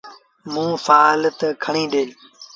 [0.53, 2.03] موݩ سآل تا کڻي ڏي۔